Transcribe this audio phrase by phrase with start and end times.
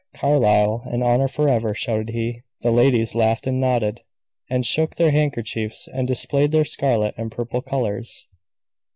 [0.15, 2.41] "Carlyle and honor forever!" shouted he.
[2.61, 4.01] The ladies laughed and nodded,
[4.49, 8.27] and shook their handkerchiefs, and displayed their scarlet and purple colors.